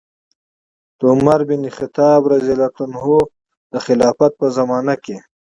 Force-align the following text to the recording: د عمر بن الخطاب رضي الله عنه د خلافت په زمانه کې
د 0.99 1.01
عمر 1.11 1.39
بن 1.49 1.61
الخطاب 1.69 2.21
رضي 2.33 2.51
الله 2.55 2.71
عنه 2.83 3.01
د 3.71 3.73
خلافت 3.85 4.31
په 4.39 4.47
زمانه 4.57 4.95
کې 5.03 5.17